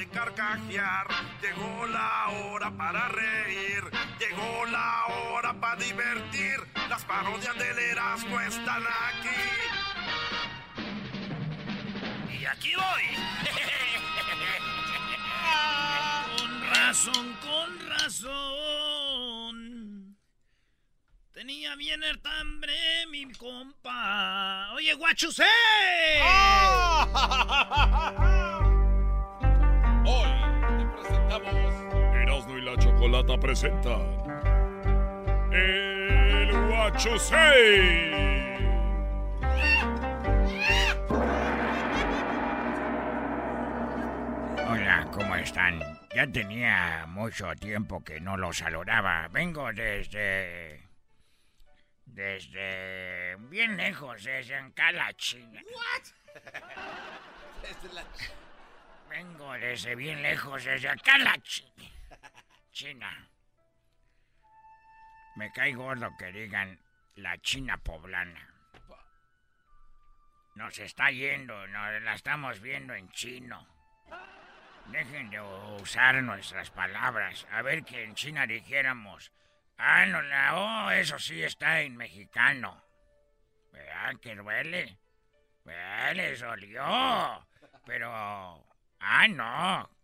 [0.00, 1.06] De carcajear,
[1.42, 3.84] llegó la hora para reír,
[4.18, 6.56] llegó la hora para divertir.
[6.88, 9.28] Las parodias del Erasmo están aquí.
[12.40, 13.02] Y aquí voy.
[16.38, 19.56] Con razón, con razón.
[21.34, 24.72] Tenía bien el hambre mi compa.
[24.72, 25.44] Oye, guachusé.
[33.20, 34.00] Chocolata presenta
[35.52, 37.34] El Guacho 6.
[44.66, 45.80] Hola, ¿cómo están?
[46.14, 49.28] Ya tenía mucho tiempo que no los saludaba.
[49.28, 50.88] Vengo desde...
[52.06, 53.36] Desde...
[53.50, 55.60] bien lejos, desde Ancala, China.
[59.10, 61.99] Vengo desde bien lejos, desde Ancala, China.
[62.72, 63.28] China.
[65.36, 66.78] Me cae gordo que digan
[67.16, 68.48] la China poblana.
[70.54, 73.66] Nos está yendo, nos la estamos viendo en chino.
[74.86, 75.40] Dejen de
[75.80, 77.46] usar nuestras palabras.
[77.52, 79.32] A ver que en China dijéramos.
[79.78, 82.84] Ah, no, la oh, eso sí está en mexicano.
[83.72, 84.98] Vean que duele.
[85.64, 86.44] Vean, les.
[87.86, 88.66] Pero.
[89.00, 89.99] Ah, no.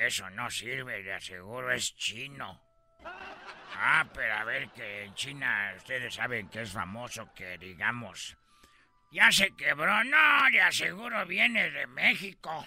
[0.00, 2.58] Eso no sirve, de aseguro es chino.
[3.04, 8.34] Ah, pero a ver que en China ustedes saben que es famoso que digamos.
[9.10, 12.66] Ya se quebró, no, le aseguro viene de México.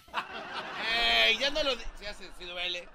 [1.25, 1.35] ¡Ey!
[1.39, 1.75] Ya no lo.
[1.95, 2.87] Se hace, si duele.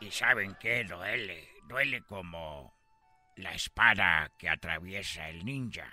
[0.00, 1.48] ¿Y saben qué duele?
[1.68, 2.74] Duele como
[3.36, 5.88] la espada que atraviesa el ninja,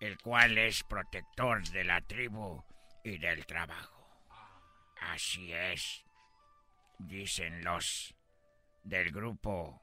[0.00, 2.62] el cual es protector de la tribu
[3.02, 4.06] y del trabajo.
[5.00, 6.04] Así es,
[7.06, 8.14] dicen los
[8.84, 9.80] del grupo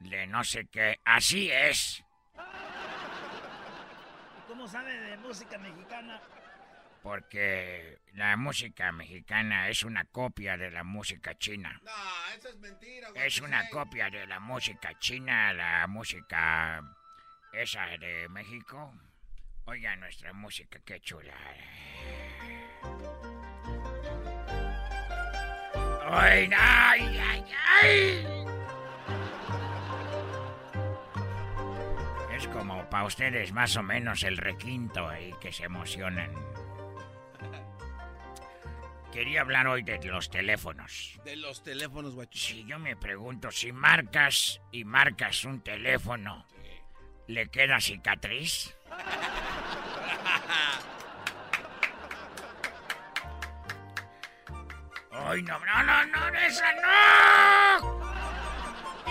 [0.00, 0.98] de no sé qué.
[1.04, 2.04] Así es.
[4.46, 6.20] ¿Cómo sabe de música mexicana?
[7.02, 11.80] Porque la música mexicana es una copia de la música china.
[11.84, 11.92] No,
[12.36, 13.26] eso es mentira, güey.
[13.26, 16.82] Es una copia de la música china, la música
[17.52, 18.92] esa de México.
[19.66, 21.34] Oiga nuestra música, qué chula.
[26.08, 27.44] ¡Ay, ay, ay,
[27.82, 28.26] ay!
[32.36, 36.30] Es como para ustedes más o menos el requinto ahí que se emocionan.
[39.12, 41.18] Quería hablar hoy de los teléfonos.
[41.24, 42.40] De los teléfonos, guachos.
[42.40, 46.46] Si yo me pregunto, si marcas y marcas un teléfono,
[47.26, 48.76] ¿le queda cicatriz?
[55.28, 58.00] ¡Ay, no, no, no, no, esa no!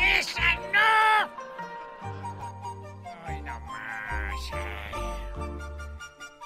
[0.01, 1.29] ¡Esa no!
[3.25, 4.51] ¡Ay, no más!
[4.53, 4.93] ay.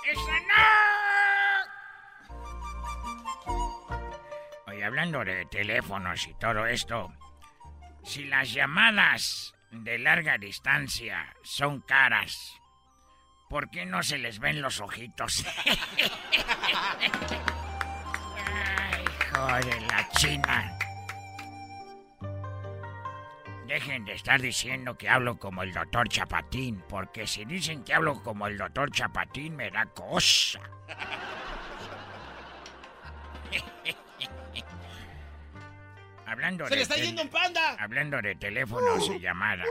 [0.10, 0.39] ¡Esa
[3.45, 3.77] no!
[4.71, 7.13] Oye, hablando de teléfonos y todo esto,
[8.04, 12.56] si las llamadas de larga distancia son caras,
[13.48, 15.45] ¿por qué no se les ven los ojitos?
[19.39, 20.77] Joder, la china.
[23.68, 28.21] Dejen de estar diciendo que hablo como el doctor Chapatín, porque si dicen que hablo
[28.21, 30.59] como el doctor Chapatín me da cosa.
[36.25, 37.77] Hablando ¡Se de le está yendo un panda!
[37.80, 39.68] Hablando de teléfonos y llamadas.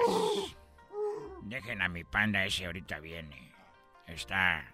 [1.43, 3.53] Dejen a mi panda ese ahorita viene.
[4.07, 4.65] Está.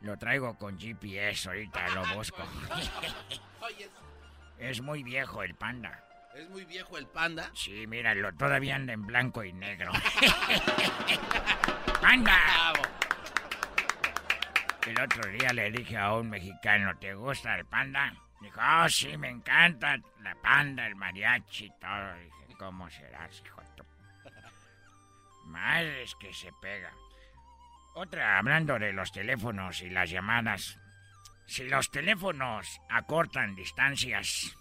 [0.00, 2.42] Lo traigo con GPS, ahorita lo busco.
[4.58, 6.02] Es muy viejo el panda.
[6.34, 7.50] es muy viejo el panda.
[7.54, 9.92] Sí, míralo, todavía anda en blanco y negro.
[12.00, 12.72] ¡Panda!
[14.86, 18.12] El otro día le dije a un mexicano, ¿te gusta el panda?
[18.40, 22.14] Dijo, oh, sí, me encanta la panda, el mariachi y todo.
[22.16, 23.84] Dije, ¿cómo serás, hijo tu-?"
[25.46, 26.90] Madres que se pega.
[27.94, 30.78] Otra, hablando de los teléfonos y las llamadas.
[31.46, 34.56] Si los teléfonos acortan distancias,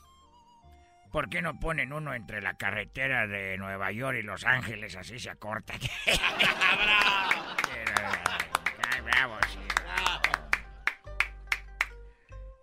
[1.11, 4.95] ¿por qué no ponen uno entre la carretera de Nueva York y Los Ángeles?
[4.95, 5.79] Así se acortan.
[8.91, 9.59] Ay, bravo, sí.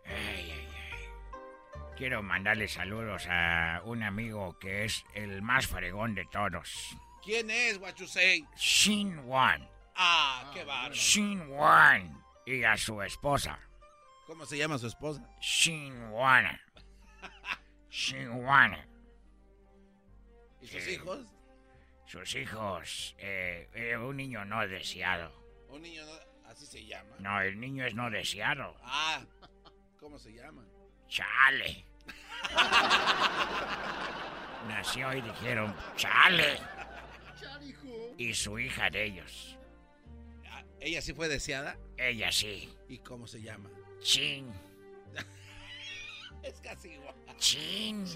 [0.04, 0.68] Ay, ay, ay.
[1.96, 6.96] Quiero mandarle saludos a un amigo que es el más fregón de todos.
[7.22, 8.46] ¿Quién es, Guachusei?
[8.56, 9.68] Shin Wan.
[9.96, 10.94] Ah, qué bárbaro.
[10.94, 12.22] Shin Wan.
[12.46, 13.58] Y a su esposa.
[14.30, 15.28] ¿Cómo se llama su esposa?
[15.40, 16.46] Shin Wan.
[17.90, 18.76] Shin Wan.
[20.60, 21.26] ¿Y sus hijos?
[22.06, 23.16] Sus hijos.
[23.18, 25.32] eh, eh, un niño no deseado.
[25.68, 27.10] Un niño, no- así se llama.
[27.18, 28.76] No, el niño es no deseado.
[28.84, 29.20] Ah,
[29.98, 30.64] ¿cómo se llama?
[31.08, 31.84] Chale.
[34.68, 36.56] Nació y dijeron, chale.
[38.16, 39.58] Y su hija de ellos.
[40.48, 41.76] Ah, ¿Ella sí fue deseada?
[41.96, 42.72] Ella sí.
[42.88, 43.68] ¿Y cómo se llama?
[44.02, 44.52] Chin.
[46.42, 47.14] Es casi igual.
[47.38, 48.06] Chin.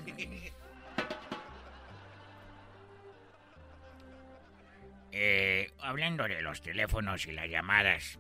[5.13, 8.19] Eh, hablando de los teléfonos y las llamadas,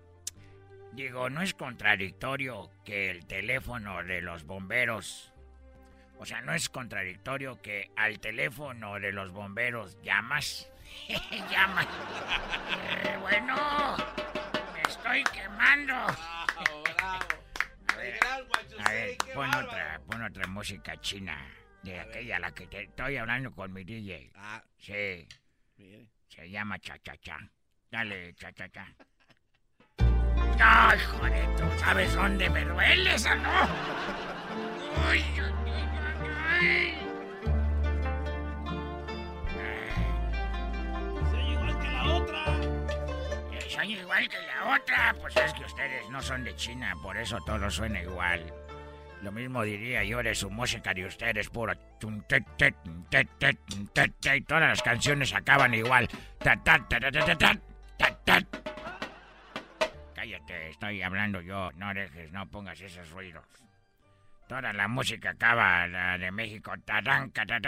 [0.92, 5.32] digo, ¿no es contradictorio que el teléfono de los bomberos,
[6.18, 10.70] o sea, no es contradictorio que al teléfono de los bomberos llamas?
[11.50, 11.86] llamas.
[13.04, 13.56] Eh, bueno,
[14.72, 15.94] me estoy quemando.
[18.84, 21.36] A ver, A pon otra, pon otra música china.
[21.82, 24.30] De aquella, la que te estoy hablando con mi DJ.
[24.36, 25.26] Ah, Sí,
[25.76, 26.08] mire.
[26.28, 27.38] se llama Cha Cha Cha.
[27.90, 28.86] Dale, Cha Cha Cha.
[30.58, 31.56] ¡Ay, joder!
[31.56, 33.50] ¿Tú sabes dónde me duele esa, no?
[35.10, 35.82] ¡Uy, uy, uy,
[36.60, 37.03] uy,
[43.74, 45.14] son igual que la otra.
[45.20, 48.52] Pues es que ustedes no son de China, por eso todo suena igual.
[49.22, 51.72] Lo mismo diría yo de su música de ustedes, puro.
[54.34, 56.08] Y todas las canciones acaban igual.
[60.14, 61.72] Cállate, estoy hablando yo.
[61.72, 63.44] No dejes, no pongas esos ruidos.
[64.46, 66.72] Toda la música acaba, la de México.
[66.84, 67.58] Tan, tan, tan,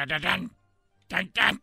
[1.32, 1.62] tan.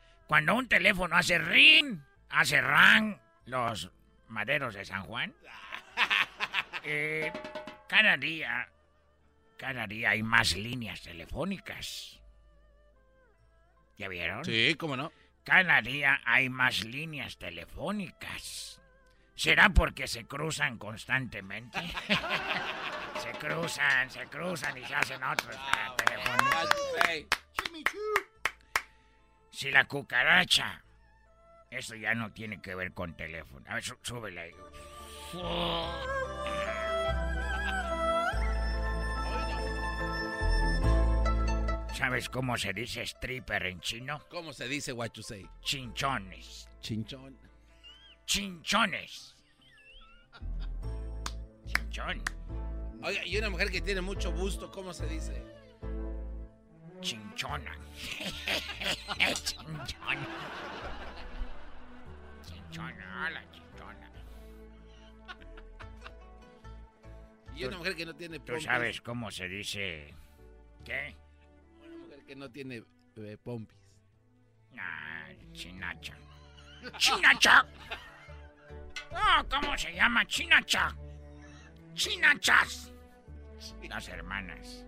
[0.31, 1.99] cuando un teléfono hace ring,
[2.29, 3.91] hace ran, los
[4.29, 5.35] maderos de San Juan,
[6.85, 7.33] eh,
[7.89, 8.69] cada día,
[9.57, 12.21] cada día hay más líneas telefónicas.
[13.97, 14.45] ¿Ya vieron?
[14.45, 15.11] Sí, ¿cómo no?
[15.43, 18.81] Cada día hay más líneas telefónicas.
[19.35, 21.77] ¿Será porque se cruzan constantemente?
[23.21, 26.51] se cruzan, se cruzan y se hacen otros Bravo, teléfonos.
[26.53, 27.27] Guachusei.
[29.61, 30.83] Si la cucaracha.
[31.69, 33.63] Eso ya no tiene que ver con teléfono.
[33.69, 34.51] A ver, sú- súbele ahí.
[41.93, 44.25] ¿Sabes cómo se dice stripper en chino?
[44.31, 45.47] ¿Cómo se dice Guachusei?
[45.61, 46.67] Chinchones.
[46.79, 47.37] Chinchón.
[48.25, 49.35] Chinchones.
[51.67, 52.23] Chinchón.
[53.03, 55.60] Oiga, y una mujer que tiene mucho busto, ¿cómo se dice?
[57.05, 57.71] Chinchona.
[59.85, 60.27] Chinchona.
[62.45, 64.11] Chinchona, hola, chinchona.
[67.55, 68.63] Y una mujer que no tiene ¿Tú pompis.
[68.65, 70.13] sabes cómo se dice?
[70.85, 71.15] ¿Qué?
[71.85, 72.83] Una mujer que no tiene
[73.17, 73.77] eh, pompis.
[74.77, 76.13] Ah, chinacha.
[76.97, 77.65] ¡Chinacha!
[79.11, 80.25] Oh, ¿cómo se llama?
[80.25, 80.95] Chinacha.
[81.93, 82.91] Chinachas.
[83.87, 84.85] Las hermanas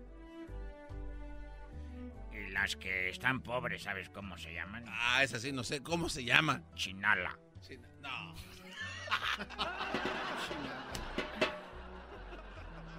[2.54, 4.86] las que están pobres, ¿sabes cómo se llaman?
[4.88, 6.62] Ah, es así, no sé cómo se llama.
[6.76, 7.38] Chinala.
[8.02, 8.36] No.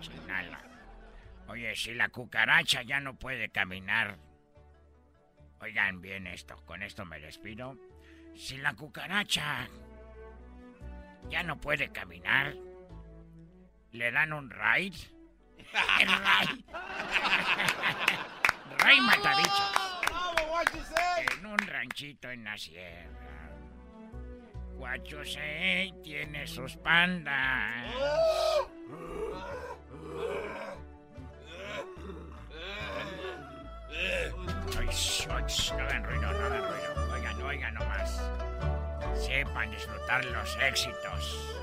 [0.01, 0.61] Chinala.
[1.47, 4.19] Oye, si la cucaracha ya no puede caminar.
[5.61, 7.79] Oigan bien esto, con esto me despido.
[8.35, 9.69] Si la cucaracha
[11.31, 12.55] ya no puede caminar,
[13.93, 14.95] le dan un raid.
[16.01, 16.65] El raid.
[18.85, 19.73] Ray Matabichos.
[21.39, 23.51] En un ranchito en la sierra.
[24.77, 27.91] Guachosei tiene sus pandas.
[34.79, 37.13] Ay, sh- ay, sh, no hagan ruido, no hagan ruido.
[37.15, 38.21] Oigan, oigan nomás.
[39.15, 41.55] Sepan disfrutar los éxitos.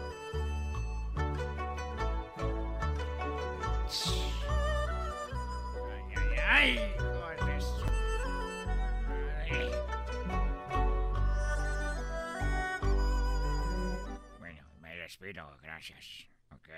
[15.91, 16.29] Gracias.
[16.51, 16.69] Ok.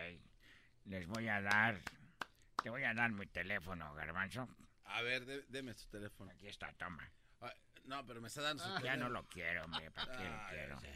[0.86, 1.80] Les voy a dar.
[2.62, 4.48] Te voy a dar mi teléfono, Garbanzo.
[4.86, 6.32] A ver, dé- deme su teléfono.
[6.32, 7.10] Aquí está, toma.
[7.42, 7.52] Ay,
[7.86, 9.04] no, pero me está dando su Ya teléfono.
[9.06, 10.80] no lo quiero, hombre, ¿para qué lo Ay, quiero?
[10.80, 10.88] sí.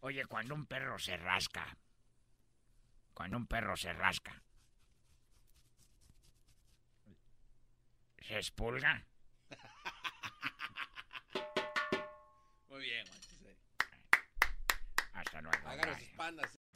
[0.00, 1.76] Oye, cuando un perro se rasca,
[3.14, 4.40] cuando un perro se rasca,
[8.20, 9.04] ¿se expulga?
[12.68, 13.56] Muy bien, Guachusei.
[15.14, 15.68] Hasta luego.
[15.68, 15.98] Bye.
[15.98, 16.57] sus pandas.